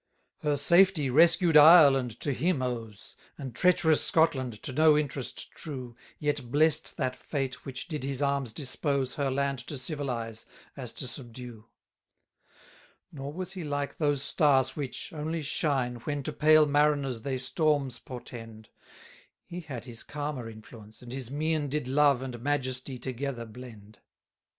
[0.39, 5.95] 17 Her safety rescued Ireland to him owes; And treacherous Scotland, to no interest true,
[6.17, 11.07] Yet blest that fate which did his arms dispose Her land to civilize, as to
[11.07, 11.67] subdue.
[13.09, 17.37] 18 Nor was he like those stars which, only shine, When to pale mariners they
[17.37, 18.69] storms portend:
[19.45, 23.99] He had his calmer influence, and his mien Did love and majesty together blend.